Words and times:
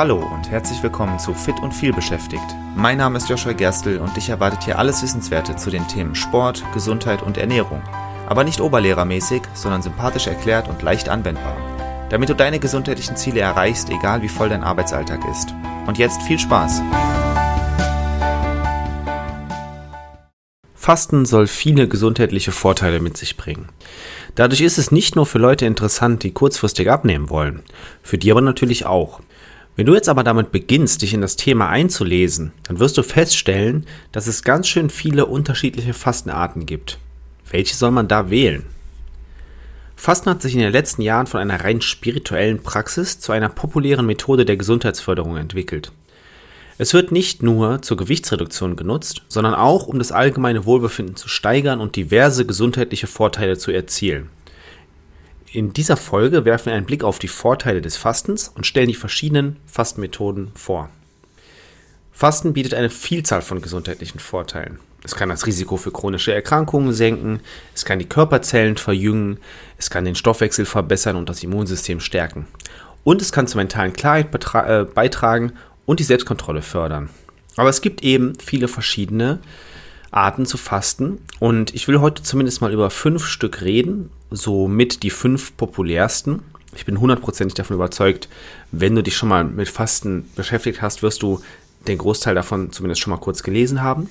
Hallo 0.00 0.16
und 0.16 0.50
herzlich 0.50 0.82
willkommen 0.82 1.18
zu 1.18 1.34
Fit 1.34 1.60
und 1.60 1.74
viel 1.74 1.92
beschäftigt. 1.92 2.56
Mein 2.74 2.96
Name 2.96 3.18
ist 3.18 3.28
Joshua 3.28 3.52
Gerstl 3.52 3.98
und 3.98 4.16
dich 4.16 4.30
erwartet 4.30 4.64
hier 4.64 4.78
alles 4.78 5.02
Wissenswerte 5.02 5.56
zu 5.56 5.68
den 5.68 5.86
Themen 5.88 6.14
Sport, 6.14 6.64
Gesundheit 6.72 7.20
und 7.20 7.36
Ernährung. 7.36 7.82
Aber 8.26 8.42
nicht 8.42 8.62
oberlehrermäßig, 8.62 9.42
sondern 9.52 9.82
sympathisch 9.82 10.26
erklärt 10.26 10.68
und 10.68 10.80
leicht 10.80 11.10
anwendbar. 11.10 11.54
Damit 12.08 12.30
du 12.30 12.34
deine 12.34 12.58
gesundheitlichen 12.58 13.16
Ziele 13.16 13.40
erreichst, 13.40 13.90
egal 13.90 14.22
wie 14.22 14.30
voll 14.30 14.48
dein 14.48 14.64
Arbeitsalltag 14.64 15.20
ist. 15.30 15.54
Und 15.86 15.98
jetzt 15.98 16.22
viel 16.22 16.38
Spaß! 16.38 16.80
Fasten 20.74 21.26
soll 21.26 21.46
viele 21.46 21.88
gesundheitliche 21.88 22.52
Vorteile 22.52 23.00
mit 23.00 23.18
sich 23.18 23.36
bringen. 23.36 23.68
Dadurch 24.34 24.62
ist 24.62 24.78
es 24.78 24.90
nicht 24.90 25.14
nur 25.14 25.26
für 25.26 25.38
Leute 25.38 25.66
interessant, 25.66 26.22
die 26.22 26.32
kurzfristig 26.32 26.90
abnehmen 26.90 27.28
wollen, 27.28 27.62
für 28.02 28.16
die 28.16 28.30
aber 28.30 28.40
natürlich 28.40 28.86
auch. 28.86 29.20
Wenn 29.80 29.86
du 29.86 29.94
jetzt 29.94 30.10
aber 30.10 30.24
damit 30.24 30.52
beginnst, 30.52 31.00
dich 31.00 31.14
in 31.14 31.22
das 31.22 31.36
Thema 31.36 31.70
einzulesen, 31.70 32.52
dann 32.64 32.80
wirst 32.80 32.98
du 32.98 33.02
feststellen, 33.02 33.86
dass 34.12 34.26
es 34.26 34.42
ganz 34.42 34.68
schön 34.68 34.90
viele 34.90 35.24
unterschiedliche 35.24 35.94
Fastenarten 35.94 36.66
gibt. 36.66 36.98
Welche 37.50 37.74
soll 37.74 37.90
man 37.90 38.06
da 38.06 38.28
wählen? 38.28 38.66
Fasten 39.96 40.28
hat 40.28 40.42
sich 40.42 40.52
in 40.52 40.60
den 40.60 40.70
letzten 40.70 41.00
Jahren 41.00 41.26
von 41.26 41.40
einer 41.40 41.64
rein 41.64 41.80
spirituellen 41.80 42.62
Praxis 42.62 43.20
zu 43.20 43.32
einer 43.32 43.48
populären 43.48 44.04
Methode 44.04 44.44
der 44.44 44.58
Gesundheitsförderung 44.58 45.38
entwickelt. 45.38 45.92
Es 46.76 46.92
wird 46.92 47.10
nicht 47.10 47.42
nur 47.42 47.80
zur 47.80 47.96
Gewichtsreduktion 47.96 48.76
genutzt, 48.76 49.22
sondern 49.28 49.54
auch 49.54 49.86
um 49.86 49.98
das 49.98 50.12
allgemeine 50.12 50.66
Wohlbefinden 50.66 51.16
zu 51.16 51.28
steigern 51.28 51.80
und 51.80 51.96
diverse 51.96 52.44
gesundheitliche 52.44 53.06
Vorteile 53.06 53.56
zu 53.56 53.70
erzielen. 53.70 54.28
In 55.52 55.72
dieser 55.72 55.96
Folge 55.96 56.44
werfen 56.44 56.66
wir 56.66 56.74
einen 56.74 56.86
Blick 56.86 57.02
auf 57.02 57.18
die 57.18 57.26
Vorteile 57.26 57.80
des 57.80 57.96
Fastens 57.96 58.46
und 58.54 58.68
stellen 58.68 58.86
die 58.86 58.94
verschiedenen 58.94 59.56
Fastenmethoden 59.66 60.52
vor. 60.54 60.90
Fasten 62.12 62.52
bietet 62.52 62.72
eine 62.74 62.88
Vielzahl 62.88 63.42
von 63.42 63.60
gesundheitlichen 63.60 64.20
Vorteilen. 64.20 64.78
Es 65.02 65.16
kann 65.16 65.28
das 65.28 65.46
Risiko 65.46 65.76
für 65.76 65.90
chronische 65.90 66.32
Erkrankungen 66.32 66.92
senken, 66.92 67.40
es 67.74 67.84
kann 67.84 67.98
die 67.98 68.08
Körperzellen 68.08 68.76
verjüngen, 68.76 69.38
es 69.76 69.90
kann 69.90 70.04
den 70.04 70.14
Stoffwechsel 70.14 70.66
verbessern 70.66 71.16
und 71.16 71.28
das 71.28 71.42
Immunsystem 71.42 71.98
stärken. 71.98 72.46
Und 73.02 73.20
es 73.20 73.32
kann 73.32 73.48
zur 73.48 73.60
mentalen 73.60 73.92
Klarheit 73.92 74.28
äh, 74.54 74.84
beitragen 74.84 75.54
und 75.84 75.98
die 75.98 76.04
Selbstkontrolle 76.04 76.62
fördern. 76.62 77.10
Aber 77.56 77.70
es 77.70 77.80
gibt 77.80 78.04
eben 78.04 78.34
viele 78.38 78.68
verschiedene 78.68 79.40
Arten 80.10 80.46
zu 80.46 80.56
fasten. 80.56 81.18
Und 81.38 81.74
ich 81.74 81.88
will 81.88 82.00
heute 82.00 82.22
zumindest 82.22 82.60
mal 82.60 82.72
über 82.72 82.90
fünf 82.90 83.26
Stück 83.26 83.62
reden, 83.62 84.10
somit 84.30 85.02
die 85.02 85.10
fünf 85.10 85.56
populärsten. 85.56 86.42
Ich 86.74 86.84
bin 86.84 87.00
hundertprozentig 87.00 87.54
davon 87.54 87.76
überzeugt, 87.76 88.28
wenn 88.70 88.94
du 88.94 89.02
dich 89.02 89.16
schon 89.16 89.28
mal 89.28 89.44
mit 89.44 89.68
Fasten 89.68 90.28
beschäftigt 90.36 90.82
hast, 90.82 91.02
wirst 91.02 91.22
du 91.22 91.40
den 91.88 91.98
Großteil 91.98 92.34
davon 92.34 92.72
zumindest 92.72 93.00
schon 93.00 93.10
mal 93.10 93.18
kurz 93.18 93.42
gelesen 93.42 93.82
haben. 93.82 94.08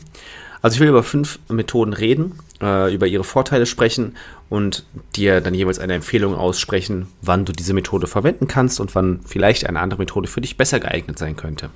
Also 0.61 0.75
ich 0.75 0.81
will 0.81 0.89
über 0.89 1.03
fünf 1.03 1.39
Methoden 1.47 1.93
reden, 1.93 2.33
äh, 2.61 2.93
über 2.93 3.07
ihre 3.07 3.23
Vorteile 3.23 3.65
sprechen 3.65 4.17
und 4.49 4.85
dir 5.15 5.39
dann 5.39 5.53
jeweils 5.53 5.79
eine 5.79 5.93
Empfehlung 5.93 6.35
aussprechen, 6.35 7.07
wann 7.21 7.45
du 7.45 7.53
diese 7.53 7.73
Methode 7.73 8.07
verwenden 8.07 8.47
kannst 8.47 8.81
und 8.81 8.93
wann 8.93 9.21
vielleicht 9.25 9.65
eine 9.65 9.79
andere 9.79 9.99
Methode 9.99 10.27
für 10.27 10.41
dich 10.41 10.57
besser 10.57 10.81
geeignet 10.81 11.17
sein 11.17 11.37
könnte 11.37 11.69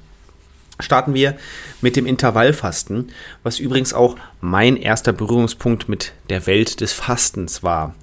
starten 0.84 1.14
wir 1.14 1.36
mit 1.82 1.96
dem 1.96 2.06
Intervallfasten, 2.06 3.12
was 3.42 3.60
übrigens 3.60 3.94
auch 3.94 4.16
mein 4.42 4.78
erster 4.78 5.14
Berührungspunkt 5.14 5.90
mit 5.90 6.14
der 6.30 6.46
Welt 6.46 6.82
des 6.82 6.94
Fastens 6.94 7.64
war. 7.64 7.96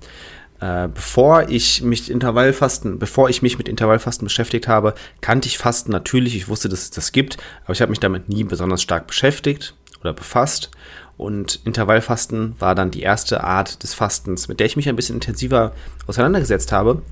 Äh, 0.61 0.89
bevor 0.89 1.48
ich 1.48 1.83
mich 1.83 2.11
Intervallfasten, 2.11 2.98
bevor 2.98 3.31
ich 3.31 3.41
mich 3.41 3.56
mit 3.56 3.69
Intervallfasten 3.69 4.27
beschäftigt 4.27 4.69
habe, 4.69 4.95
kannte 5.22 5.48
ich 5.48 5.56
Fasten 5.56 5.91
natürlich. 5.91 6.37
Ich 6.37 6.48
wusste, 6.48 6.69
dass 6.69 6.83
es 6.83 6.91
das 6.91 7.12
gibt, 7.12 7.39
aber 7.64 7.72
ich 7.72 7.81
habe 7.81 7.91
mich 7.91 8.00
damit 8.00 8.28
nie 8.28 8.45
besonders 8.45 8.83
stark 8.83 9.06
beschäftigt 9.06 9.75
oder 10.00 10.12
befasst. 10.12 10.71
Und 11.16 11.60
Intervallfasten 11.65 12.56
war 12.59 12.75
dann 12.75 12.91
die 12.91 13.03
erste 13.03 13.43
Art 13.43 13.82
des 13.82 13.94
Fastens, 13.94 14.49
mit 14.49 14.60
der 14.60 14.66
ich 14.66 14.76
mich 14.76 14.88
ein 14.88 14.97
bisschen 14.97 15.16
intensiver 15.16 15.72
auseinandergesetzt 16.06 16.72
habe 16.72 17.03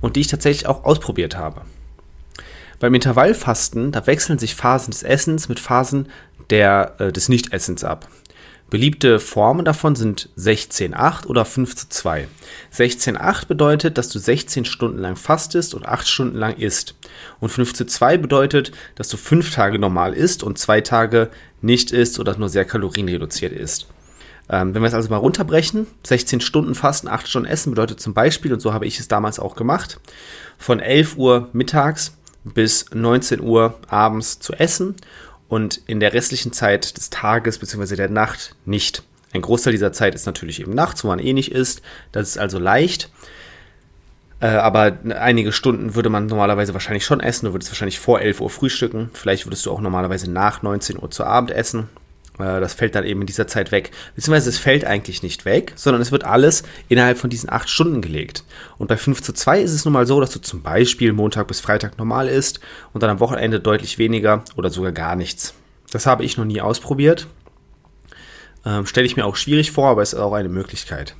und 0.00 0.16
die 0.16 0.20
ich 0.20 0.26
tatsächlich 0.26 0.66
auch 0.66 0.84
ausprobiert 0.84 1.36
habe. 1.36 1.62
Beim 2.80 2.94
Intervallfasten, 2.94 3.90
da 3.90 4.06
wechseln 4.06 4.38
sich 4.38 4.54
Phasen 4.54 4.92
des 4.92 5.02
Essens 5.02 5.48
mit 5.48 5.58
Phasen 5.58 6.08
der, 6.50 6.94
äh, 6.98 7.12
des 7.12 7.28
Nichtessens 7.28 7.82
ab. 7.82 8.08
Beliebte 8.70 9.18
Formen 9.18 9.64
davon 9.64 9.96
sind 9.96 10.28
16-8 10.36 11.26
oder 11.26 11.44
5 11.44 11.74
zu 11.74 11.88
2. 11.88 12.28
16-8 12.70 13.48
bedeutet, 13.48 13.96
dass 13.96 14.10
du 14.10 14.18
16 14.18 14.66
Stunden 14.66 14.98
lang 14.98 15.16
fastest 15.16 15.74
und 15.74 15.86
8 15.86 16.06
Stunden 16.06 16.36
lang 16.36 16.54
isst. 16.56 16.94
Und 17.40 17.48
5 17.48 17.72
zu 17.72 17.86
2 17.86 18.18
bedeutet, 18.18 18.72
dass 18.94 19.08
du 19.08 19.16
5 19.16 19.52
Tage 19.52 19.78
normal 19.78 20.12
isst 20.12 20.42
und 20.42 20.58
2 20.58 20.82
Tage 20.82 21.30
nicht 21.62 21.90
isst 21.92 22.20
oder 22.20 22.36
nur 22.36 22.50
sehr 22.50 22.66
kalorienreduziert 22.66 23.54
isst. 23.54 23.88
Ähm, 24.50 24.74
wenn 24.74 24.82
wir 24.82 24.88
es 24.88 24.94
also 24.94 25.08
mal 25.08 25.16
runterbrechen, 25.16 25.86
16 26.04 26.42
Stunden 26.42 26.74
Fasten, 26.74 27.08
8 27.08 27.26
Stunden 27.26 27.48
Essen 27.48 27.70
bedeutet 27.70 28.00
zum 28.00 28.12
Beispiel, 28.14 28.52
und 28.52 28.60
so 28.60 28.72
habe 28.74 28.86
ich 28.86 29.00
es 29.00 29.08
damals 29.08 29.38
auch 29.38 29.56
gemacht, 29.56 29.98
von 30.58 30.80
11 30.80 31.16
Uhr 31.16 31.48
mittags 31.52 32.17
bis 32.44 32.86
19 32.92 33.40
Uhr 33.40 33.78
abends 33.88 34.38
zu 34.38 34.52
essen 34.52 34.96
und 35.48 35.80
in 35.86 36.00
der 36.00 36.12
restlichen 36.12 36.52
Zeit 36.52 36.96
des 36.96 37.10
Tages 37.10 37.58
bzw. 37.58 37.96
der 37.96 38.08
Nacht 38.08 38.54
nicht. 38.64 39.02
Ein 39.32 39.42
Großteil 39.42 39.72
dieser 39.72 39.92
Zeit 39.92 40.14
ist 40.14 40.26
natürlich 40.26 40.60
eben 40.60 40.74
nachts, 40.74 41.04
wo 41.04 41.08
man 41.08 41.18
eh 41.18 41.32
nicht 41.32 41.52
isst. 41.52 41.82
Das 42.12 42.28
ist 42.28 42.38
also 42.38 42.58
leicht. 42.58 43.10
Äh, 44.40 44.46
aber 44.46 44.98
einige 45.18 45.52
Stunden 45.52 45.94
würde 45.94 46.10
man 46.10 46.26
normalerweise 46.26 46.72
wahrscheinlich 46.72 47.04
schon 47.04 47.20
essen. 47.20 47.46
Du 47.46 47.52
würdest 47.52 47.70
wahrscheinlich 47.70 47.98
vor 47.98 48.20
11 48.20 48.40
Uhr 48.40 48.50
frühstücken. 48.50 49.10
Vielleicht 49.12 49.46
würdest 49.46 49.66
du 49.66 49.72
auch 49.72 49.80
normalerweise 49.80 50.30
nach 50.30 50.62
19 50.62 50.98
Uhr 51.00 51.10
zu 51.10 51.24
Abend 51.24 51.50
essen. 51.50 51.88
Äh, 52.38 52.60
das 52.60 52.74
fällt 52.74 52.94
dann 52.94 53.04
eben 53.04 53.20
in 53.20 53.26
dieser 53.26 53.46
Zeit 53.46 53.72
weg. 53.72 53.90
Beziehungsweise 54.14 54.48
es 54.48 54.58
fällt 54.58 54.84
eigentlich 54.84 55.22
nicht 55.22 55.44
weg, 55.44 55.72
sondern 55.76 56.02
es 56.02 56.12
wird 56.12 56.24
alles 56.24 56.62
innerhalb 56.88 57.18
von 57.18 57.30
diesen 57.30 57.50
acht 57.50 57.68
Stunden 57.68 58.00
gelegt. 58.00 58.44
Und 58.78 58.88
bei 58.88 58.96
5 58.96 59.22
zu 59.22 59.32
2 59.32 59.60
ist 59.60 59.72
es 59.72 59.84
nun 59.84 59.94
mal 59.94 60.06
so, 60.06 60.20
dass 60.20 60.30
du 60.30 60.40
zum 60.40 60.62
Beispiel 60.62 61.12
Montag 61.12 61.48
bis 61.48 61.60
Freitag 61.60 61.98
normal 61.98 62.28
isst 62.28 62.60
und 62.92 63.02
dann 63.02 63.10
am 63.10 63.20
Wochenende 63.20 63.60
deutlich 63.60 63.98
weniger 63.98 64.44
oder 64.56 64.70
sogar 64.70 64.92
gar 64.92 65.16
nichts. 65.16 65.54
Das 65.90 66.06
habe 66.06 66.24
ich 66.24 66.36
noch 66.36 66.44
nie 66.44 66.60
ausprobiert. 66.60 67.26
Ähm, 68.64 68.86
Stelle 68.86 69.06
ich 69.06 69.16
mir 69.16 69.24
auch 69.24 69.36
schwierig 69.36 69.70
vor, 69.72 69.88
aber 69.88 70.02
es 70.02 70.12
ist 70.12 70.18
auch 70.18 70.32
eine 70.32 70.48
Möglichkeit. 70.48 71.14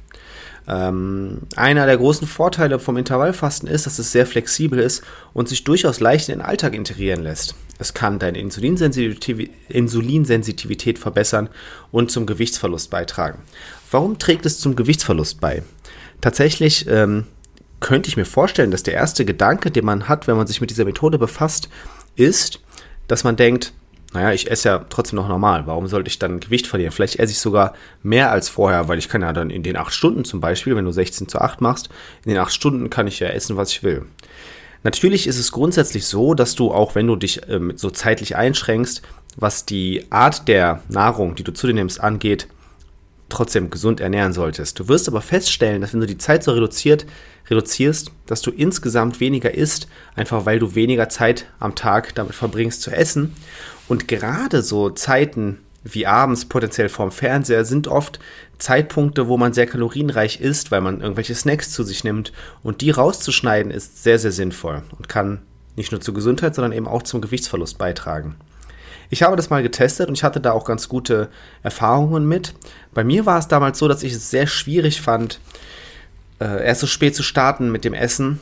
Ähm, 0.68 1.40
einer 1.56 1.86
der 1.86 1.96
großen 1.96 2.28
Vorteile 2.28 2.78
vom 2.78 2.98
Intervallfasten 2.98 3.68
ist, 3.68 3.86
dass 3.86 3.98
es 3.98 4.12
sehr 4.12 4.26
flexibel 4.26 4.78
ist 4.78 5.02
und 5.32 5.48
sich 5.48 5.64
durchaus 5.64 6.00
leicht 6.00 6.28
in 6.28 6.38
den 6.38 6.44
Alltag 6.44 6.74
integrieren 6.74 7.22
lässt. 7.22 7.54
Es 7.78 7.94
kann 7.94 8.18
deine 8.18 8.38
Insulinsensitivität 8.38 10.98
verbessern 10.98 11.48
und 11.90 12.10
zum 12.10 12.26
Gewichtsverlust 12.26 12.90
beitragen. 12.90 13.38
Warum 13.90 14.18
trägt 14.18 14.44
es 14.44 14.60
zum 14.60 14.76
Gewichtsverlust 14.76 15.40
bei? 15.40 15.62
Tatsächlich 16.20 16.86
ähm, 16.86 17.24
könnte 17.80 18.08
ich 18.08 18.18
mir 18.18 18.26
vorstellen, 18.26 18.70
dass 18.70 18.82
der 18.82 18.94
erste 18.94 19.24
Gedanke, 19.24 19.70
den 19.70 19.86
man 19.86 20.08
hat, 20.08 20.26
wenn 20.26 20.36
man 20.36 20.46
sich 20.46 20.60
mit 20.60 20.68
dieser 20.68 20.84
Methode 20.84 21.18
befasst, 21.18 21.70
ist, 22.16 22.60
dass 23.06 23.24
man 23.24 23.36
denkt, 23.36 23.72
naja, 24.14 24.32
ich 24.32 24.50
esse 24.50 24.68
ja 24.70 24.86
trotzdem 24.88 25.16
noch 25.16 25.28
normal. 25.28 25.66
Warum 25.66 25.86
sollte 25.86 26.08
ich 26.08 26.18
dann 26.18 26.40
Gewicht 26.40 26.66
verlieren? 26.66 26.92
Vielleicht 26.92 27.18
esse 27.18 27.32
ich 27.32 27.38
sogar 27.38 27.74
mehr 28.02 28.30
als 28.30 28.48
vorher, 28.48 28.88
weil 28.88 28.98
ich 28.98 29.08
kann 29.08 29.20
ja 29.20 29.32
dann 29.32 29.50
in 29.50 29.62
den 29.62 29.76
acht 29.76 29.92
Stunden 29.92 30.24
zum 30.24 30.40
Beispiel, 30.40 30.74
wenn 30.76 30.86
du 30.86 30.92
16 30.92 31.28
zu 31.28 31.40
8 31.40 31.60
machst, 31.60 31.90
in 32.24 32.30
den 32.30 32.38
acht 32.38 32.52
Stunden 32.52 32.88
kann 32.88 33.06
ich 33.06 33.20
ja 33.20 33.28
essen, 33.28 33.56
was 33.56 33.70
ich 33.70 33.82
will. 33.82 34.06
Natürlich 34.82 35.26
ist 35.26 35.38
es 35.38 35.52
grundsätzlich 35.52 36.06
so, 36.06 36.34
dass 36.34 36.54
du 36.54 36.72
auch, 36.72 36.94
wenn 36.94 37.06
du 37.06 37.16
dich 37.16 37.42
ähm, 37.48 37.72
so 37.76 37.90
zeitlich 37.90 38.36
einschränkst, 38.36 39.02
was 39.36 39.66
die 39.66 40.06
Art 40.10 40.48
der 40.48 40.82
Nahrung, 40.88 41.34
die 41.34 41.44
du 41.44 41.52
zu 41.52 41.66
dir 41.66 41.74
nimmst, 41.74 42.00
angeht, 42.00 42.48
trotzdem 43.28 43.70
gesund 43.70 44.00
ernähren 44.00 44.32
solltest. 44.32 44.78
Du 44.78 44.88
wirst 44.88 45.08
aber 45.08 45.20
feststellen, 45.20 45.80
dass 45.80 45.92
wenn 45.92 46.00
du 46.00 46.06
die 46.06 46.18
Zeit 46.18 46.42
so 46.42 46.52
reduziert, 46.52 47.06
reduzierst, 47.50 48.10
dass 48.26 48.42
du 48.42 48.50
insgesamt 48.50 49.20
weniger 49.20 49.54
isst, 49.54 49.88
einfach 50.14 50.46
weil 50.46 50.58
du 50.58 50.74
weniger 50.74 51.08
Zeit 51.08 51.46
am 51.58 51.74
Tag 51.74 52.14
damit 52.14 52.34
verbringst 52.34 52.82
zu 52.82 52.90
essen. 52.90 53.34
Und 53.88 54.08
gerade 54.08 54.62
so 54.62 54.90
Zeiten 54.90 55.58
wie 55.84 56.06
abends 56.06 56.46
potenziell 56.46 56.88
vorm 56.88 57.10
Fernseher 57.10 57.64
sind 57.64 57.88
oft 57.88 58.18
Zeitpunkte, 58.58 59.28
wo 59.28 59.36
man 59.36 59.52
sehr 59.52 59.66
kalorienreich 59.66 60.40
isst, 60.40 60.70
weil 60.70 60.80
man 60.80 61.00
irgendwelche 61.00 61.34
Snacks 61.34 61.70
zu 61.70 61.82
sich 61.84 62.04
nimmt. 62.04 62.32
Und 62.62 62.80
die 62.80 62.90
rauszuschneiden 62.90 63.70
ist 63.70 64.02
sehr, 64.02 64.18
sehr 64.18 64.32
sinnvoll 64.32 64.82
und 64.96 65.08
kann 65.08 65.40
nicht 65.76 65.92
nur 65.92 66.00
zur 66.00 66.14
Gesundheit, 66.14 66.54
sondern 66.54 66.72
eben 66.72 66.88
auch 66.88 67.04
zum 67.04 67.20
Gewichtsverlust 67.20 67.78
beitragen. 67.78 68.36
Ich 69.10 69.22
habe 69.22 69.36
das 69.36 69.50
mal 69.50 69.62
getestet 69.62 70.08
und 70.08 70.14
ich 70.14 70.24
hatte 70.24 70.40
da 70.40 70.52
auch 70.52 70.64
ganz 70.64 70.88
gute 70.88 71.28
Erfahrungen 71.62 72.26
mit. 72.26 72.54
Bei 72.92 73.04
mir 73.04 73.26
war 73.26 73.38
es 73.38 73.48
damals 73.48 73.78
so, 73.78 73.88
dass 73.88 74.02
ich 74.02 74.12
es 74.12 74.30
sehr 74.30 74.46
schwierig 74.46 75.00
fand, 75.00 75.40
äh, 76.40 76.64
erst 76.64 76.82
so 76.82 76.86
spät 76.86 77.16
zu 77.16 77.22
starten 77.22 77.72
mit 77.72 77.84
dem 77.84 77.94
Essen. 77.94 78.40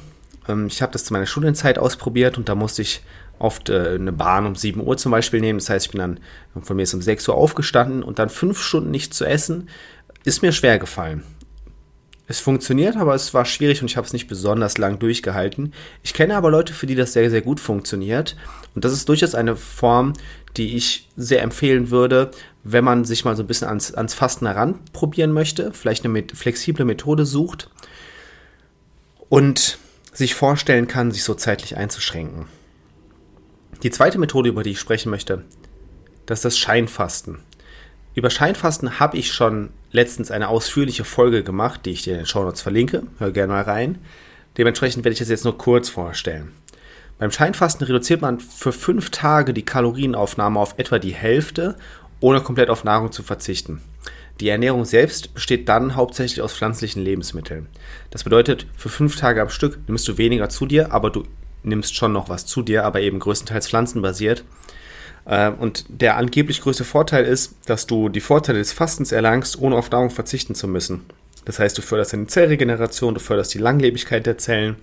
Ähm, 0.48 0.66
ich 0.66 0.82
habe 0.82 0.92
das 0.92 1.04
zu 1.04 1.12
meiner 1.12 1.26
Studienzeit 1.26 1.78
ausprobiert 1.78 2.36
und 2.36 2.48
da 2.48 2.54
musste 2.54 2.82
ich 2.82 3.02
oft 3.38 3.68
äh, 3.68 3.94
eine 3.94 4.12
Bahn 4.12 4.46
um 4.46 4.56
7 4.56 4.80
Uhr 4.80 4.96
zum 4.96 5.12
Beispiel 5.12 5.40
nehmen. 5.40 5.58
Das 5.58 5.70
heißt, 5.70 5.86
ich 5.86 5.92
bin 5.92 6.00
dann 6.00 6.20
von 6.62 6.76
mir 6.76 6.82
ist 6.82 6.94
um 6.94 7.02
6 7.02 7.28
Uhr 7.28 7.34
aufgestanden 7.34 8.02
und 8.02 8.18
dann 8.18 8.28
fünf 8.28 8.60
Stunden 8.60 8.90
nicht 8.90 9.14
zu 9.14 9.24
essen, 9.24 9.68
ist 10.24 10.42
mir 10.42 10.52
schwer 10.52 10.78
gefallen. 10.78 11.22
Es 12.28 12.40
funktioniert, 12.40 12.96
aber 12.96 13.14
es 13.14 13.34
war 13.34 13.44
schwierig 13.44 13.82
und 13.82 13.90
ich 13.90 13.96
habe 13.96 14.06
es 14.06 14.12
nicht 14.12 14.26
besonders 14.26 14.78
lang 14.78 14.98
durchgehalten. 14.98 15.72
Ich 16.02 16.12
kenne 16.12 16.36
aber 16.36 16.50
Leute, 16.50 16.72
für 16.72 16.86
die 16.86 16.96
das 16.96 17.12
sehr, 17.12 17.30
sehr 17.30 17.42
gut 17.42 17.60
funktioniert. 17.60 18.36
Und 18.74 18.84
das 18.84 18.92
ist 18.92 19.08
durchaus 19.08 19.36
eine 19.36 19.54
Form, 19.54 20.12
die 20.56 20.76
ich 20.76 21.08
sehr 21.16 21.42
empfehlen 21.42 21.90
würde, 21.90 22.32
wenn 22.64 22.84
man 22.84 23.04
sich 23.04 23.24
mal 23.24 23.36
so 23.36 23.44
ein 23.44 23.46
bisschen 23.46 23.68
ans, 23.68 23.94
ans 23.94 24.14
Fasten 24.14 24.46
heranprobieren 24.46 25.32
möchte, 25.32 25.72
vielleicht 25.72 26.04
eine 26.04 26.12
met 26.12 26.32
flexible 26.32 26.84
Methode 26.84 27.24
sucht 27.26 27.70
und 29.28 29.78
sich 30.12 30.34
vorstellen 30.34 30.88
kann, 30.88 31.12
sich 31.12 31.22
so 31.22 31.34
zeitlich 31.34 31.76
einzuschränken. 31.76 32.46
Die 33.82 33.90
zweite 33.90 34.18
Methode, 34.18 34.48
über 34.48 34.64
die 34.64 34.70
ich 34.70 34.80
sprechen 34.80 35.10
möchte, 35.10 35.44
das 36.24 36.38
ist 36.38 36.44
das 36.44 36.58
Scheinfasten. 36.58 37.38
Über 38.14 38.30
Scheinfasten 38.30 38.98
habe 38.98 39.16
ich 39.18 39.32
schon 39.32 39.68
letztens 39.96 40.30
eine 40.30 40.48
ausführliche 40.48 41.04
Folge 41.04 41.42
gemacht, 41.42 41.80
die 41.84 41.90
ich 41.90 42.02
dir 42.02 42.12
in 42.12 42.18
den 42.20 42.26
Shownotes 42.26 42.62
verlinke. 42.62 43.02
Hör 43.18 43.32
gerne 43.32 43.54
mal 43.54 43.62
rein. 43.62 43.98
Dementsprechend 44.58 45.04
werde 45.04 45.14
ich 45.14 45.18
das 45.18 45.30
jetzt 45.30 45.44
nur 45.44 45.58
kurz 45.58 45.88
vorstellen. 45.88 46.52
Beim 47.18 47.30
Scheinfasten 47.32 47.86
reduziert 47.86 48.20
man 48.20 48.38
für 48.38 48.72
fünf 48.72 49.10
Tage 49.10 49.54
die 49.54 49.64
Kalorienaufnahme 49.64 50.60
auf 50.60 50.74
etwa 50.76 50.98
die 50.98 51.14
Hälfte, 51.14 51.76
ohne 52.20 52.42
komplett 52.42 52.68
auf 52.68 52.84
Nahrung 52.84 53.10
zu 53.10 53.22
verzichten. 53.22 53.80
Die 54.40 54.50
Ernährung 54.50 54.84
selbst 54.84 55.32
besteht 55.32 55.66
dann 55.66 55.96
hauptsächlich 55.96 56.42
aus 56.42 56.52
pflanzlichen 56.52 57.02
Lebensmitteln. 57.02 57.68
Das 58.10 58.22
bedeutet, 58.22 58.66
für 58.76 58.90
fünf 58.90 59.16
Tage 59.16 59.40
am 59.40 59.48
Stück 59.48 59.78
nimmst 59.86 60.06
du 60.08 60.18
weniger 60.18 60.50
zu 60.50 60.66
dir, 60.66 60.92
aber 60.92 61.08
du 61.08 61.24
nimmst 61.62 61.96
schon 61.96 62.12
noch 62.12 62.28
was 62.28 62.44
zu 62.44 62.60
dir, 62.60 62.84
aber 62.84 63.00
eben 63.00 63.18
größtenteils 63.18 63.68
pflanzenbasiert. 63.68 64.44
Äh, 65.26 65.50
und 65.50 65.84
der 65.88 66.16
angeblich 66.16 66.62
größte 66.62 66.84
Vorteil 66.84 67.24
ist, 67.24 67.54
dass 67.66 67.86
du 67.86 68.08
die 68.08 68.20
Vorteile 68.20 68.58
des 68.58 68.72
Fastens 68.72 69.12
erlangst, 69.12 69.58
ohne 69.60 69.76
auf 69.76 69.90
Nahrung 69.90 70.10
verzichten 70.10 70.54
zu 70.54 70.68
müssen. 70.68 71.04
Das 71.44 71.58
heißt, 71.58 71.76
du 71.76 71.82
förderst 71.82 72.14
eine 72.14 72.26
Zellregeneration, 72.26 73.14
du 73.14 73.20
förderst 73.20 73.54
die 73.54 73.58
Langlebigkeit 73.58 74.26
der 74.26 74.38
Zellen. 74.38 74.76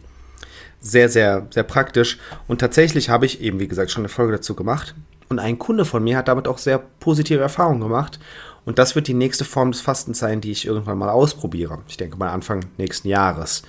Sehr, 0.79 1.09
sehr, 1.09 1.47
sehr 1.49 1.63
praktisch. 1.63 2.19
Und 2.47 2.59
tatsächlich 2.59 3.09
habe 3.09 3.25
ich 3.25 3.41
eben, 3.41 3.59
wie 3.59 3.67
gesagt, 3.67 3.91
schon 3.91 4.01
eine 4.01 4.09
Folge 4.09 4.33
dazu 4.33 4.53
gemacht. 4.53 4.95
Und 5.29 5.39
ein 5.39 5.57
Kunde 5.57 5.85
von 5.85 6.03
mir 6.03 6.17
hat 6.17 6.27
damit 6.27 6.47
auch 6.47 6.57
sehr 6.57 6.77
positive 6.77 7.39
Erfahrungen 7.39 7.81
gemacht. 7.81 8.19
Und 8.65 8.79
das 8.79 8.95
wird 8.95 9.07
die 9.07 9.13
nächste 9.13 9.45
Form 9.45 9.71
des 9.71 9.81
Fastens 9.81 10.19
sein, 10.19 10.41
die 10.41 10.51
ich 10.51 10.65
irgendwann 10.65 10.97
mal 10.97 11.09
ausprobiere. 11.09 11.79
Ich 11.87 11.97
denke 11.97 12.17
mal 12.17 12.29
Anfang 12.29 12.65
nächsten 12.77 13.07
Jahres. 13.07 13.63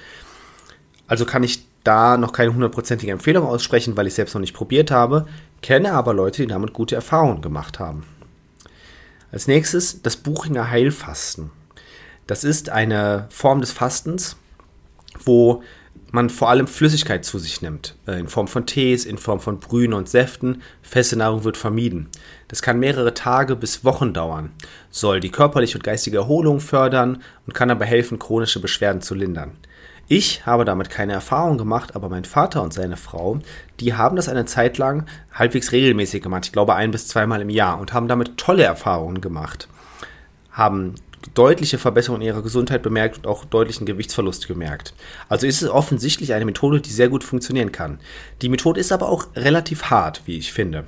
Also 1.06 1.24
kann 1.24 1.42
ich 1.42 1.66
da 1.84 2.16
noch 2.16 2.32
keine 2.32 2.52
hundertprozentige 2.52 3.12
Empfehlung 3.12 3.46
aussprechen, 3.46 3.96
weil 3.96 4.06
ich 4.06 4.14
selbst 4.14 4.34
noch 4.34 4.40
nicht 4.40 4.54
probiert 4.54 4.90
habe, 4.90 5.26
kenne 5.62 5.92
aber 5.92 6.14
Leute, 6.14 6.42
die 6.42 6.48
damit 6.48 6.72
gute 6.72 6.94
Erfahrungen 6.94 7.42
gemacht 7.42 7.78
haben. 7.78 8.04
Als 9.30 9.46
nächstes 9.46 10.02
das 10.02 10.16
Buchinger 10.16 10.70
Heilfasten. 10.70 11.50
Das 12.26 12.44
ist 12.44 12.70
eine 12.70 13.26
Form 13.30 13.60
des 13.60 13.72
Fastens, 13.72 14.36
wo 15.24 15.62
man 16.10 16.30
vor 16.30 16.48
allem 16.48 16.68
Flüssigkeit 16.68 17.24
zu 17.24 17.40
sich 17.40 17.60
nimmt, 17.60 17.96
äh, 18.06 18.20
in 18.20 18.28
Form 18.28 18.46
von 18.46 18.66
Tees, 18.66 19.04
in 19.04 19.18
Form 19.18 19.40
von 19.40 19.58
Brühen 19.58 19.92
und 19.92 20.08
Säften. 20.08 20.62
Feste 20.80 21.16
Nahrung 21.16 21.42
wird 21.42 21.56
vermieden. 21.56 22.08
Das 22.46 22.62
kann 22.62 22.78
mehrere 22.78 23.14
Tage 23.14 23.56
bis 23.56 23.84
Wochen 23.84 24.12
dauern, 24.14 24.52
soll 24.90 25.18
die 25.18 25.32
körperliche 25.32 25.76
und 25.76 25.82
geistige 25.82 26.18
Erholung 26.18 26.60
fördern 26.60 27.20
und 27.46 27.52
kann 27.52 27.68
dabei 27.68 27.86
helfen, 27.86 28.20
chronische 28.20 28.60
Beschwerden 28.60 29.02
zu 29.02 29.16
lindern. 29.16 29.56
Ich 30.06 30.44
habe 30.44 30.64
damit 30.64 30.90
keine 30.90 31.14
Erfahrung 31.14 31.56
gemacht, 31.56 31.96
aber 31.96 32.08
mein 32.08 32.24
Vater 32.24 32.62
und 32.62 32.74
seine 32.74 32.96
Frau, 32.96 33.38
die 33.80 33.94
haben 33.94 34.16
das 34.16 34.28
eine 34.28 34.44
Zeit 34.44 34.76
lang 34.76 35.06
halbwegs 35.32 35.72
regelmäßig 35.72 36.22
gemacht, 36.22 36.46
ich 36.46 36.52
glaube 36.52 36.74
ein 36.74 36.90
bis 36.90 37.08
zweimal 37.08 37.40
im 37.40 37.48
Jahr 37.48 37.80
und 37.80 37.92
haben 37.92 38.08
damit 38.08 38.36
tolle 38.36 38.64
Erfahrungen 38.64 39.20
gemacht. 39.20 39.68
Haben 40.50 40.94
deutliche 41.32 41.78
Verbesserungen 41.78 42.20
in 42.20 42.28
ihrer 42.28 42.42
Gesundheit 42.42 42.82
bemerkt 42.82 43.16
und 43.16 43.26
auch 43.26 43.46
deutlichen 43.46 43.86
Gewichtsverlust 43.86 44.46
gemerkt. 44.46 44.92
Also 45.30 45.46
ist 45.46 45.62
es 45.62 45.70
offensichtlich 45.70 46.34
eine 46.34 46.44
Methode, 46.44 46.82
die 46.82 46.90
sehr 46.90 47.08
gut 47.08 47.24
funktionieren 47.24 47.72
kann. 47.72 47.98
Die 48.42 48.50
Methode 48.50 48.78
ist 48.78 48.92
aber 48.92 49.08
auch 49.08 49.28
relativ 49.34 49.84
hart, 49.84 50.22
wie 50.26 50.36
ich 50.36 50.52
finde. 50.52 50.84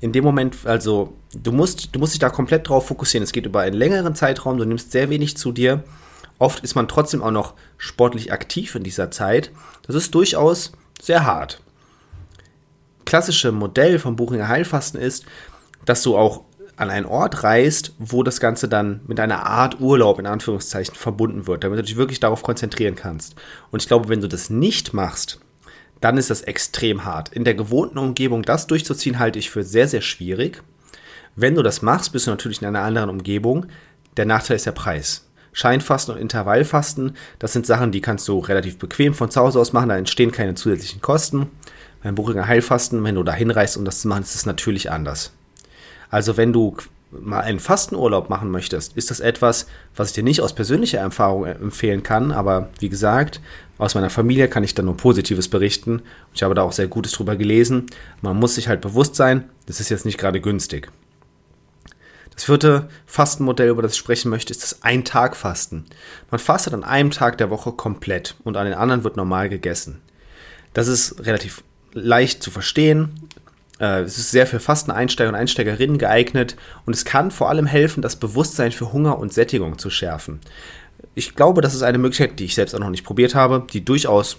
In 0.00 0.12
dem 0.12 0.24
Moment, 0.24 0.56
also 0.64 1.12
du 1.34 1.52
musst, 1.52 1.94
du 1.94 1.98
musst 1.98 2.14
dich 2.14 2.18
da 2.18 2.30
komplett 2.30 2.68
drauf 2.68 2.86
fokussieren. 2.86 3.24
Es 3.24 3.32
geht 3.32 3.44
über 3.44 3.60
einen 3.60 3.76
längeren 3.76 4.14
Zeitraum, 4.14 4.56
du 4.56 4.64
nimmst 4.64 4.90
sehr 4.90 5.10
wenig 5.10 5.36
zu 5.36 5.52
dir 5.52 5.84
Oft 6.38 6.60
ist 6.60 6.74
man 6.74 6.88
trotzdem 6.88 7.22
auch 7.22 7.30
noch 7.30 7.54
sportlich 7.78 8.32
aktiv 8.32 8.74
in 8.74 8.82
dieser 8.82 9.10
Zeit. 9.10 9.50
Das 9.86 9.96
ist 9.96 10.14
durchaus 10.14 10.72
sehr 11.00 11.24
hart. 11.24 11.60
Klassische 13.04 13.52
Modell 13.52 13.98
vom 13.98 14.16
Buchinger 14.16 14.48
Heilfasten 14.48 15.00
ist, 15.00 15.24
dass 15.84 16.02
du 16.02 16.16
auch 16.16 16.44
an 16.76 16.90
einen 16.90 17.06
Ort 17.06 17.44
reist, 17.44 17.92
wo 17.98 18.22
das 18.22 18.40
Ganze 18.40 18.68
dann 18.68 19.00
mit 19.06 19.20
einer 19.20 19.46
Art 19.46 19.80
Urlaub 19.80 20.18
in 20.18 20.26
Anführungszeichen 20.26 20.94
verbunden 20.94 21.46
wird, 21.46 21.62
damit 21.62 21.78
du 21.78 21.82
dich 21.84 21.96
wirklich 21.96 22.20
darauf 22.20 22.42
konzentrieren 22.42 22.96
kannst. 22.96 23.36
Und 23.70 23.82
ich 23.82 23.88
glaube, 23.88 24.08
wenn 24.08 24.20
du 24.20 24.28
das 24.28 24.50
nicht 24.50 24.92
machst, 24.92 25.38
dann 26.00 26.18
ist 26.18 26.30
das 26.30 26.42
extrem 26.42 27.04
hart. 27.04 27.30
In 27.30 27.44
der 27.44 27.54
gewohnten 27.54 27.98
Umgebung 27.98 28.42
das 28.42 28.66
durchzuziehen, 28.66 29.18
halte 29.18 29.38
ich 29.38 29.50
für 29.50 29.62
sehr, 29.62 29.86
sehr 29.86 30.00
schwierig. 30.00 30.62
Wenn 31.36 31.54
du 31.54 31.62
das 31.62 31.80
machst, 31.80 32.12
bist 32.12 32.26
du 32.26 32.30
natürlich 32.30 32.60
in 32.60 32.68
einer 32.68 32.82
anderen 32.82 33.10
Umgebung. 33.10 33.66
Der 34.16 34.26
Nachteil 34.26 34.56
ist 34.56 34.66
der 34.66 34.72
Preis. 34.72 35.26
Scheinfasten 35.54 36.14
und 36.14 36.20
Intervallfasten, 36.20 37.16
das 37.38 37.54
sind 37.54 37.64
Sachen, 37.64 37.92
die 37.92 38.02
kannst 38.02 38.28
du 38.28 38.38
relativ 38.40 38.76
bequem 38.76 39.14
von 39.14 39.30
zu 39.30 39.40
Hause 39.40 39.60
aus 39.60 39.72
machen, 39.72 39.88
da 39.88 39.96
entstehen 39.96 40.32
keine 40.32 40.54
zusätzlichen 40.54 41.00
Kosten. 41.00 41.46
Beim 42.02 42.16
Buchinger 42.16 42.46
Heilfasten, 42.46 43.02
wenn 43.02 43.14
du 43.14 43.22
da 43.22 43.32
hinreist, 43.32 43.78
um 43.78 43.86
das 43.86 44.00
zu 44.00 44.08
machen, 44.08 44.24
ist 44.24 44.34
es 44.34 44.44
natürlich 44.44 44.90
anders. 44.90 45.32
Also 46.10 46.36
wenn 46.36 46.52
du 46.52 46.76
mal 47.10 47.40
einen 47.40 47.60
Fastenurlaub 47.60 48.28
machen 48.28 48.50
möchtest, 48.50 48.96
ist 48.96 49.10
das 49.10 49.20
etwas, 49.20 49.66
was 49.96 50.08
ich 50.08 50.14
dir 50.14 50.24
nicht 50.24 50.40
aus 50.40 50.54
persönlicher 50.54 50.98
Erfahrung 50.98 51.46
empfehlen 51.46 52.02
kann, 52.02 52.32
aber 52.32 52.68
wie 52.80 52.88
gesagt, 52.88 53.40
aus 53.78 53.94
meiner 53.94 54.10
Familie 54.10 54.48
kann 54.48 54.64
ich 54.64 54.74
da 54.74 54.82
nur 54.82 54.96
Positives 54.96 55.48
berichten. 55.48 56.02
Ich 56.34 56.42
habe 56.42 56.54
da 56.54 56.62
auch 56.62 56.72
sehr 56.72 56.88
Gutes 56.88 57.12
drüber 57.12 57.36
gelesen. 57.36 57.86
Man 58.22 58.36
muss 58.36 58.56
sich 58.56 58.68
halt 58.68 58.80
bewusst 58.80 59.14
sein, 59.14 59.44
das 59.66 59.80
ist 59.80 59.88
jetzt 59.88 60.04
nicht 60.04 60.18
gerade 60.18 60.40
günstig. 60.40 60.90
Das 62.34 62.44
vierte 62.44 62.88
Fastenmodell, 63.06 63.68
über 63.68 63.82
das 63.82 63.92
ich 63.92 63.98
sprechen 63.98 64.30
möchte, 64.30 64.52
ist 64.52 64.62
das 64.62 64.82
Ein-Tag-Fasten. 64.82 65.84
Man 66.30 66.38
fastet 66.40 66.74
an 66.74 66.84
einem 66.84 67.10
Tag 67.10 67.38
der 67.38 67.50
Woche 67.50 67.72
komplett 67.72 68.34
und 68.44 68.56
an 68.56 68.66
den 68.66 68.74
anderen 68.74 69.04
wird 69.04 69.16
normal 69.16 69.48
gegessen. 69.48 70.00
Das 70.72 70.88
ist 70.88 71.24
relativ 71.24 71.62
leicht 71.92 72.42
zu 72.42 72.50
verstehen. 72.50 73.28
Äh, 73.78 74.00
es 74.00 74.18
ist 74.18 74.32
sehr 74.32 74.46
für 74.46 74.58
Fasteneinsteiger 74.58 75.28
und 75.28 75.36
Einsteigerinnen 75.36 75.98
geeignet 75.98 76.56
und 76.86 76.94
es 76.94 77.04
kann 77.04 77.30
vor 77.30 77.48
allem 77.48 77.66
helfen, 77.66 78.02
das 78.02 78.16
Bewusstsein 78.16 78.72
für 78.72 78.92
Hunger 78.92 79.18
und 79.18 79.32
Sättigung 79.32 79.78
zu 79.78 79.90
schärfen. 79.90 80.40
Ich 81.14 81.36
glaube, 81.36 81.60
das 81.60 81.74
ist 81.74 81.82
eine 81.82 81.98
Möglichkeit, 81.98 82.40
die 82.40 82.46
ich 82.46 82.56
selbst 82.56 82.74
auch 82.74 82.80
noch 82.80 82.90
nicht 82.90 83.04
probiert 83.04 83.36
habe, 83.36 83.64
die 83.72 83.84
durchaus 83.84 84.38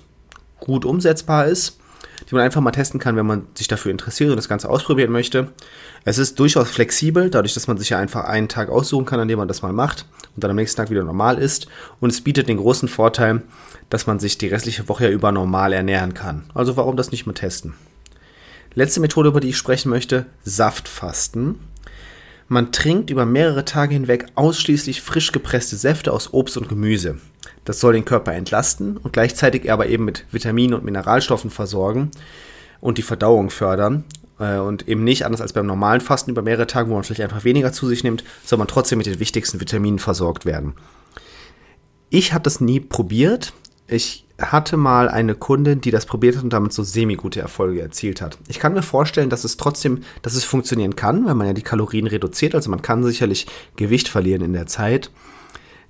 gut 0.59 0.83
umsetzbar 0.83 1.45
ist 1.45 1.79
die 2.29 2.35
man 2.35 2.43
einfach 2.43 2.61
mal 2.61 2.71
testen 2.71 2.99
kann, 2.99 3.15
wenn 3.15 3.25
man 3.25 3.47
sich 3.55 3.67
dafür 3.67 3.91
interessiert 3.91 4.29
und 4.29 4.35
das 4.35 4.49
Ganze 4.49 4.69
ausprobieren 4.69 5.11
möchte. 5.11 5.49
Es 6.03 6.17
ist 6.17 6.39
durchaus 6.39 6.69
flexibel, 6.69 7.29
dadurch, 7.29 7.53
dass 7.53 7.67
man 7.67 7.77
sich 7.77 7.89
ja 7.89 7.99
einfach 7.99 8.25
einen 8.25 8.49
Tag 8.49 8.69
aussuchen 8.69 9.05
kann, 9.05 9.19
an 9.19 9.27
dem 9.27 9.39
man 9.39 9.47
das 9.47 9.61
mal 9.61 9.73
macht 9.73 10.05
und 10.35 10.43
dann 10.43 10.51
am 10.51 10.57
nächsten 10.57 10.77
Tag 10.77 10.89
wieder 10.89 11.03
normal 11.03 11.37
ist. 11.37 11.67
Und 11.99 12.11
es 12.11 12.21
bietet 12.21 12.47
den 12.47 12.57
großen 12.57 12.87
Vorteil, 12.87 13.41
dass 13.89 14.07
man 14.07 14.19
sich 14.19 14.37
die 14.37 14.47
restliche 14.47 14.87
Woche 14.89 15.05
ja 15.05 15.11
über 15.11 15.31
normal 15.31 15.73
ernähren 15.73 16.13
kann. 16.13 16.45
Also 16.53 16.77
warum 16.77 16.97
das 16.97 17.11
nicht 17.11 17.25
mal 17.25 17.33
testen? 17.33 17.73
Letzte 18.73 18.99
Methode, 18.99 19.29
über 19.29 19.39
die 19.39 19.49
ich 19.49 19.57
sprechen 19.57 19.89
möchte, 19.89 20.25
Saftfasten. 20.43 21.59
Man 22.47 22.71
trinkt 22.71 23.09
über 23.09 23.25
mehrere 23.25 23.65
Tage 23.65 23.93
hinweg 23.93 24.27
ausschließlich 24.35 25.01
frisch 25.01 25.31
gepresste 25.31 25.77
Säfte 25.77 26.13
aus 26.13 26.33
Obst 26.33 26.57
und 26.57 26.69
Gemüse. 26.69 27.17
Das 27.63 27.79
soll 27.79 27.93
den 27.93 28.05
Körper 28.05 28.33
entlasten 28.33 28.97
und 28.97 29.13
gleichzeitig 29.13 29.71
aber 29.71 29.87
eben 29.87 30.05
mit 30.05 30.25
Vitaminen 30.31 30.75
und 30.75 30.85
Mineralstoffen 30.85 31.49
versorgen 31.49 32.11
und 32.81 32.99
die 32.99 33.03
Verdauung 33.03 33.49
fördern. 33.49 34.03
Äh, 34.39 34.57
und 34.57 34.87
eben 34.87 35.03
nicht 35.03 35.25
anders 35.25 35.41
als 35.41 35.53
beim 35.53 35.65
normalen 35.65 36.01
Fasten 36.01 36.31
über 36.31 36.41
mehrere 36.41 36.67
Tage, 36.67 36.89
wo 36.89 36.93
man 36.93 37.03
vielleicht 37.03 37.21
einfach 37.21 37.43
weniger 37.43 37.71
zu 37.71 37.87
sich 37.87 38.03
nimmt, 38.03 38.23
soll 38.43 38.59
man 38.59 38.67
trotzdem 38.67 38.97
mit 38.97 39.07
den 39.07 39.19
wichtigsten 39.19 39.59
Vitaminen 39.59 39.99
versorgt 39.99 40.45
werden. 40.45 40.73
Ich 42.09 42.33
habe 42.33 42.43
das 42.43 42.61
nie 42.61 42.79
probiert. 42.79 43.53
Ich 43.87 44.24
hatte 44.39 44.75
mal 44.75 45.07
eine 45.07 45.33
Kundin, 45.35 45.79
die 45.79 45.91
das 45.91 46.05
probiert 46.05 46.35
hat 46.35 46.43
und 46.43 46.51
damit 46.51 46.73
so 46.73 46.83
semi-gute 46.83 47.39
Erfolge 47.39 47.81
erzielt 47.81 48.21
hat. 48.21 48.37
Ich 48.47 48.59
kann 48.59 48.73
mir 48.73 48.81
vorstellen, 48.81 49.29
dass 49.29 49.45
es 49.45 49.55
trotzdem, 49.57 50.03
dass 50.21 50.35
es 50.35 50.43
funktionieren 50.43 50.95
kann, 50.95 51.25
weil 51.25 51.35
man 51.35 51.47
ja 51.47 51.53
die 51.53 51.61
Kalorien 51.61 52.07
reduziert. 52.07 52.53
Also 52.53 52.69
man 52.69 52.81
kann 52.81 53.03
sicherlich 53.03 53.47
Gewicht 53.77 54.09
verlieren 54.09 54.41
in 54.41 54.53
der 54.53 54.67
Zeit. 54.67 55.09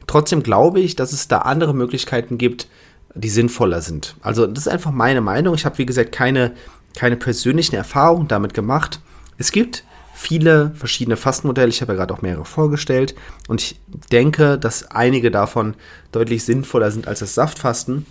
Trotzdem 0.07 0.43
glaube 0.43 0.79
ich, 0.79 0.95
dass 0.95 1.11
es 1.11 1.27
da 1.27 1.39
andere 1.39 1.73
Möglichkeiten 1.73 2.37
gibt, 2.37 2.67
die 3.15 3.29
sinnvoller 3.29 3.81
sind. 3.81 4.15
Also 4.21 4.45
das 4.45 4.67
ist 4.67 4.71
einfach 4.71 4.91
meine 4.91 5.21
Meinung. 5.21 5.55
Ich 5.55 5.65
habe, 5.65 5.77
wie 5.79 5.85
gesagt, 5.85 6.11
keine, 6.11 6.53
keine 6.95 7.15
persönlichen 7.15 7.75
Erfahrungen 7.75 8.27
damit 8.27 8.53
gemacht. 8.53 8.99
Es 9.37 9.51
gibt 9.51 9.83
viele 10.13 10.71
verschiedene 10.75 11.17
Fastenmodelle. 11.17 11.69
Ich 11.69 11.81
habe 11.81 11.93
ja 11.93 11.97
gerade 11.97 12.13
auch 12.13 12.21
mehrere 12.21 12.45
vorgestellt. 12.45 13.15
Und 13.47 13.61
ich 13.61 13.79
denke, 14.11 14.59
dass 14.59 14.91
einige 14.91 15.31
davon 15.31 15.73
deutlich 16.11 16.43
sinnvoller 16.43 16.91
sind 16.91 17.07
als 17.07 17.19
das 17.19 17.33
Saftfasten. 17.33 18.05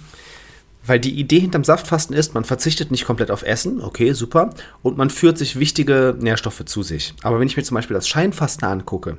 Weil 0.86 1.00
die 1.00 1.18
Idee 1.18 1.40
hinterm 1.40 1.64
Saftfasten 1.64 2.14
ist, 2.14 2.34
man 2.34 2.44
verzichtet 2.44 2.90
nicht 2.90 3.06
komplett 3.06 3.30
auf 3.30 3.42
Essen, 3.42 3.80
okay, 3.80 4.12
super, 4.12 4.50
und 4.82 4.98
man 4.98 5.10
führt 5.10 5.38
sich 5.38 5.58
wichtige 5.58 6.14
Nährstoffe 6.18 6.64
zu 6.66 6.82
sich. 6.82 7.14
Aber 7.22 7.40
wenn 7.40 7.46
ich 7.46 7.56
mir 7.56 7.62
zum 7.62 7.76
Beispiel 7.76 7.94
das 7.94 8.08
Scheinfasten 8.08 8.68
angucke, 8.68 9.16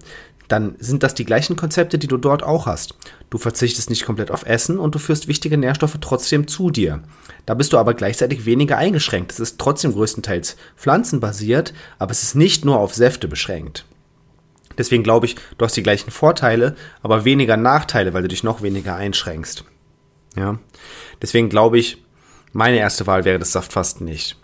dann 0.47 0.75
sind 0.77 1.01
das 1.03 1.15
die 1.15 1.25
gleichen 1.25 1.55
Konzepte, 1.55 1.97
die 1.97 2.07
du 2.07 2.17
dort 2.17 2.43
auch 2.43 2.67
hast. 2.67 2.95
Du 3.29 3.37
verzichtest 3.37 3.89
nicht 3.89 4.05
komplett 4.05 4.29
auf 4.31 4.45
Essen 4.45 4.77
und 4.77 4.93
du 4.93 4.99
führst 4.99 5.27
wichtige 5.27 5.57
Nährstoffe 5.57 5.97
trotzdem 6.01 6.47
zu 6.47 6.69
dir. 6.69 7.01
Da 7.45 7.55
bist 7.55 7.73
du 7.73 7.77
aber 7.77 7.93
gleichzeitig 7.93 8.45
weniger 8.45 8.77
eingeschränkt. 8.77 9.31
Es 9.31 9.39
ist 9.39 9.59
trotzdem 9.59 9.93
größtenteils 9.93 10.57
pflanzenbasiert, 10.77 11.73
aber 11.97 12.11
es 12.11 12.23
ist 12.23 12.35
nicht 12.35 12.63
nur 12.63 12.79
auf 12.79 12.93
Säfte 12.93 13.27
beschränkt. 13.27 13.85
Deswegen 14.77 15.03
glaube 15.03 15.25
ich, 15.25 15.35
du 15.57 15.65
hast 15.65 15.77
die 15.77 15.83
gleichen 15.83 16.11
Vorteile, 16.11 16.75
aber 17.01 17.25
weniger 17.25 17.57
Nachteile, 17.57 18.13
weil 18.13 18.23
du 18.23 18.27
dich 18.27 18.43
noch 18.43 18.61
weniger 18.61 18.95
einschränkst. 18.95 19.63
Ja. 20.35 20.59
Deswegen 21.25 21.49
glaube 21.49 21.79
ich, 21.79 21.97
meine 22.53 22.77
erste 22.77 23.07
Wahl 23.07 23.25
wäre 23.25 23.39
das 23.39 23.51
Saftfasten 23.51 24.05
nicht. 24.05 24.37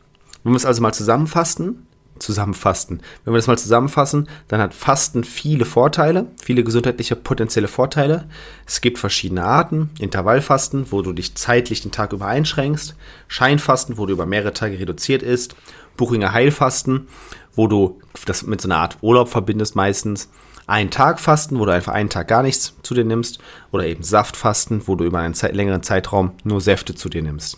Wenn 0.43 0.53
wir 0.53 0.57
es 0.57 0.65
also 0.65 0.81
mal 0.81 0.91
zusammenfassen, 0.91 1.85
zusammenfassen. 2.17 3.03
Wenn 3.23 3.35
wir 3.35 3.37
das 3.37 3.45
mal 3.45 3.59
zusammenfassen, 3.59 4.27
dann 4.47 4.61
hat 4.61 4.73
Fasten 4.73 5.23
viele 5.23 5.65
Vorteile, 5.65 6.25
viele 6.41 6.63
gesundheitliche 6.63 7.15
potenzielle 7.15 7.67
Vorteile. 7.67 8.27
Es 8.65 8.81
gibt 8.81 8.97
verschiedene 8.97 9.43
Arten. 9.43 9.91
Intervallfasten, 9.99 10.91
wo 10.91 11.03
du 11.03 11.13
dich 11.13 11.35
zeitlich 11.35 11.83
den 11.83 11.91
Tag 11.91 12.13
über 12.13 12.25
einschränkst. 12.25 12.95
Scheinfasten, 13.27 13.99
wo 13.99 14.07
du 14.07 14.13
über 14.13 14.25
mehrere 14.25 14.53
Tage 14.53 14.79
reduziert 14.79 15.21
isst. 15.21 15.55
Buchinger 15.97 16.33
Heilfasten, 16.33 17.07
wo 17.55 17.67
du 17.67 18.01
das 18.25 18.41
mit 18.41 18.59
so 18.59 18.67
einer 18.67 18.77
Art 18.77 18.97
Urlaub 19.01 19.29
verbindest 19.29 19.75
meistens. 19.75 20.29
Ein 20.71 20.89
Tag 20.89 21.19
Fasten, 21.19 21.59
wo 21.59 21.65
du 21.65 21.73
einfach 21.73 21.91
einen 21.91 22.07
Tag 22.07 22.29
gar 22.29 22.43
nichts 22.43 22.73
zu 22.81 22.93
dir 22.93 23.03
nimmst. 23.03 23.39
Oder 23.71 23.87
eben 23.87 24.03
Saftfasten, 24.03 24.87
wo 24.87 24.95
du 24.95 25.03
über 25.03 25.19
einen 25.19 25.35
längeren 25.51 25.83
Zeitraum 25.83 26.31
nur 26.45 26.61
Säfte 26.61 26.95
zu 26.95 27.09
dir 27.09 27.21
nimmst. 27.21 27.57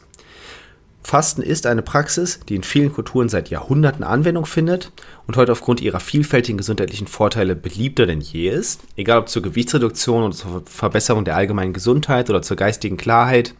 Fasten 1.03 1.43
ist 1.43 1.67
eine 1.67 1.83
Praxis, 1.83 2.39
die 2.49 2.55
in 2.55 2.63
vielen 2.63 2.91
Kulturen 2.91 3.29
seit 3.29 3.51
Jahrhunderten 3.51 4.03
Anwendung 4.03 4.47
findet 4.47 4.91
und 5.27 5.37
heute 5.37 5.51
aufgrund 5.51 5.79
ihrer 5.79 5.99
vielfältigen 5.99 6.57
gesundheitlichen 6.57 7.05
Vorteile 7.05 7.55
beliebter 7.55 8.07
denn 8.07 8.19
je 8.19 8.49
ist, 8.49 8.81
egal 8.95 9.19
ob 9.19 9.29
zur 9.29 9.43
Gewichtsreduktion 9.43 10.23
oder 10.23 10.33
zur 10.33 10.63
Verbesserung 10.65 11.23
der 11.23 11.35
allgemeinen 11.35 11.73
Gesundheit 11.73 12.31
oder 12.31 12.41
zur 12.41 12.57
geistigen 12.57 12.97
Klarheit. 12.97 13.53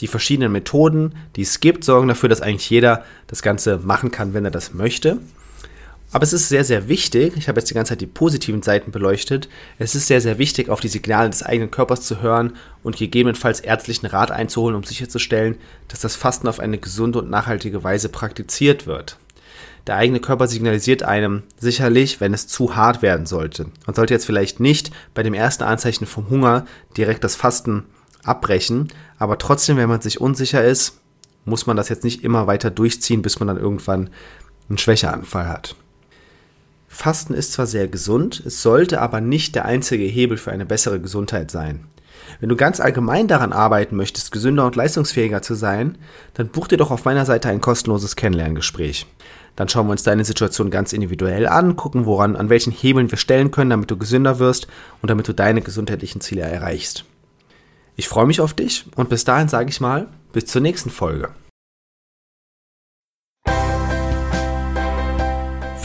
Die 0.00 0.06
verschiedenen 0.06 0.52
Methoden, 0.52 1.14
die 1.36 1.42
es 1.42 1.60
gibt, 1.60 1.82
sorgen 1.82 2.08
dafür, 2.08 2.28
dass 2.28 2.42
eigentlich 2.42 2.68
jeder 2.68 3.04
das 3.26 3.40
Ganze 3.40 3.78
machen 3.78 4.10
kann, 4.10 4.34
wenn 4.34 4.44
er 4.44 4.50
das 4.50 4.74
möchte. 4.74 5.20
Aber 6.16 6.22
es 6.22 6.32
ist 6.32 6.48
sehr, 6.48 6.64
sehr 6.64 6.88
wichtig, 6.88 7.34
ich 7.36 7.46
habe 7.46 7.60
jetzt 7.60 7.68
die 7.68 7.74
ganze 7.74 7.90
Zeit 7.90 8.00
die 8.00 8.06
positiven 8.06 8.62
Seiten 8.62 8.90
beleuchtet, 8.90 9.50
es 9.78 9.94
ist 9.94 10.06
sehr, 10.06 10.22
sehr 10.22 10.38
wichtig, 10.38 10.70
auf 10.70 10.80
die 10.80 10.88
Signale 10.88 11.28
des 11.28 11.42
eigenen 11.42 11.70
Körpers 11.70 12.00
zu 12.00 12.22
hören 12.22 12.54
und 12.82 12.96
gegebenenfalls 12.96 13.60
ärztlichen 13.60 14.06
Rat 14.06 14.30
einzuholen, 14.30 14.76
um 14.76 14.82
sicherzustellen, 14.82 15.58
dass 15.88 16.00
das 16.00 16.16
Fasten 16.16 16.48
auf 16.48 16.58
eine 16.58 16.78
gesunde 16.78 17.18
und 17.18 17.28
nachhaltige 17.28 17.84
Weise 17.84 18.08
praktiziert 18.08 18.86
wird. 18.86 19.18
Der 19.86 19.96
eigene 19.96 20.20
Körper 20.20 20.48
signalisiert 20.48 21.02
einem 21.02 21.42
sicherlich, 21.58 22.18
wenn 22.18 22.32
es 22.32 22.48
zu 22.48 22.74
hart 22.74 23.02
werden 23.02 23.26
sollte. 23.26 23.66
Man 23.84 23.94
sollte 23.94 24.14
jetzt 24.14 24.24
vielleicht 24.24 24.58
nicht 24.58 24.92
bei 25.12 25.22
dem 25.22 25.34
ersten 25.34 25.64
Anzeichen 25.64 26.06
vom 26.06 26.30
Hunger 26.30 26.64
direkt 26.96 27.24
das 27.24 27.36
Fasten 27.36 27.84
abbrechen, 28.24 28.88
aber 29.18 29.36
trotzdem, 29.36 29.76
wenn 29.76 29.90
man 29.90 30.00
sich 30.00 30.18
unsicher 30.18 30.64
ist, 30.64 30.98
muss 31.44 31.66
man 31.66 31.76
das 31.76 31.90
jetzt 31.90 32.04
nicht 32.04 32.24
immer 32.24 32.46
weiter 32.46 32.70
durchziehen, 32.70 33.20
bis 33.20 33.38
man 33.38 33.48
dann 33.48 33.58
irgendwann 33.58 34.08
einen 34.70 34.78
Schwächeanfall 34.78 35.50
hat. 35.50 35.76
Fasten 36.96 37.34
ist 37.34 37.52
zwar 37.52 37.66
sehr 37.66 37.88
gesund, 37.88 38.42
es 38.46 38.62
sollte 38.62 39.02
aber 39.02 39.20
nicht 39.20 39.54
der 39.54 39.66
einzige 39.66 40.04
Hebel 40.04 40.38
für 40.38 40.50
eine 40.50 40.64
bessere 40.64 40.98
Gesundheit 40.98 41.50
sein. 41.50 41.84
Wenn 42.40 42.48
du 42.48 42.56
ganz 42.56 42.80
allgemein 42.80 43.28
daran 43.28 43.52
arbeiten 43.52 43.96
möchtest, 43.96 44.32
gesünder 44.32 44.64
und 44.64 44.76
leistungsfähiger 44.76 45.42
zu 45.42 45.54
sein, 45.54 45.98
dann 46.32 46.48
buch 46.48 46.68
dir 46.68 46.78
doch 46.78 46.90
auf 46.90 47.04
meiner 47.04 47.26
Seite 47.26 47.50
ein 47.50 47.60
kostenloses 47.60 48.16
Kennenlerngespräch. 48.16 49.06
Dann 49.56 49.68
schauen 49.68 49.86
wir 49.86 49.92
uns 49.92 50.04
deine 50.04 50.24
Situation 50.24 50.70
ganz 50.70 50.94
individuell 50.94 51.46
an, 51.46 51.76
gucken, 51.76 52.06
woran, 52.06 52.34
an 52.34 52.48
welchen 52.48 52.72
Hebeln 52.72 53.10
wir 53.10 53.18
stellen 53.18 53.50
können, 53.50 53.70
damit 53.70 53.90
du 53.90 53.98
gesünder 53.98 54.38
wirst 54.38 54.66
und 55.02 55.10
damit 55.10 55.28
du 55.28 55.34
deine 55.34 55.60
gesundheitlichen 55.60 56.22
Ziele 56.22 56.42
erreichst. 56.42 57.04
Ich 57.94 58.08
freue 58.08 58.26
mich 58.26 58.40
auf 58.40 58.54
dich 58.54 58.86
und 58.96 59.10
bis 59.10 59.24
dahin 59.24 59.48
sage 59.48 59.68
ich 59.68 59.82
mal, 59.82 60.08
bis 60.32 60.46
zur 60.46 60.62
nächsten 60.62 60.90
Folge. 60.90 61.28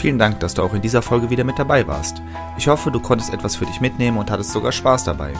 Vielen 0.02 0.18
Dank, 0.18 0.40
dass 0.40 0.54
du 0.54 0.62
auch 0.64 0.74
in 0.74 0.82
dieser 0.82 1.00
Folge 1.00 1.30
wieder 1.30 1.44
mit 1.44 1.60
dabei 1.60 1.86
warst. 1.86 2.22
Ich 2.58 2.66
hoffe, 2.66 2.90
du 2.90 2.98
konntest 2.98 3.32
etwas 3.32 3.54
für 3.54 3.66
dich 3.66 3.80
mitnehmen 3.80 4.18
und 4.18 4.32
hattest 4.32 4.50
sogar 4.50 4.72
Spaß 4.72 5.04
dabei. 5.04 5.32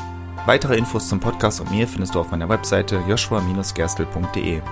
Weitere 0.47 0.77
Infos 0.77 1.09
zum 1.09 1.19
Podcast 1.19 1.61
und 1.61 1.73
mir 1.73 1.89
findest 1.89 2.15
du 2.15 2.21
auf 2.21 2.31
meiner 2.31 2.49
Webseite 2.49 3.03
joshua-gerstel.de. 3.09 4.63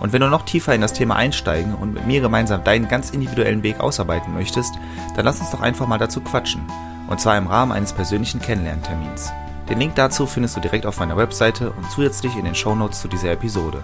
Und 0.00 0.12
wenn 0.14 0.22
du 0.22 0.28
noch 0.28 0.46
tiefer 0.46 0.74
in 0.74 0.80
das 0.80 0.94
Thema 0.94 1.16
einsteigen 1.16 1.74
und 1.74 1.92
mit 1.92 2.06
mir 2.06 2.22
gemeinsam 2.22 2.64
deinen 2.64 2.88
ganz 2.88 3.10
individuellen 3.10 3.62
Weg 3.62 3.78
ausarbeiten 3.78 4.32
möchtest, 4.32 4.72
dann 5.16 5.26
lass 5.26 5.40
uns 5.40 5.50
doch 5.50 5.60
einfach 5.60 5.86
mal 5.86 5.98
dazu 5.98 6.22
quatschen. 6.22 6.62
Und 7.06 7.20
zwar 7.20 7.36
im 7.36 7.46
Rahmen 7.46 7.72
eines 7.72 7.92
persönlichen 7.92 8.40
Kennenlerntermins. 8.40 9.32
Den 9.68 9.78
Link 9.78 9.96
dazu 9.96 10.26
findest 10.26 10.56
du 10.56 10.60
direkt 10.60 10.86
auf 10.86 10.98
meiner 10.98 11.18
Webseite 11.18 11.72
und 11.72 11.90
zusätzlich 11.90 12.38
in 12.38 12.46
den 12.46 12.54
Shownotes 12.54 13.02
zu 13.02 13.08
dieser 13.08 13.32
Episode. 13.32 13.82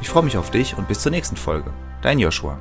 Ich 0.00 0.08
freue 0.08 0.22
mich 0.22 0.38
auf 0.38 0.50
dich 0.50 0.78
und 0.78 0.88
bis 0.88 1.00
zur 1.00 1.12
nächsten 1.12 1.36
Folge. 1.36 1.72
Dein 2.00 2.18
Joshua. 2.18 2.58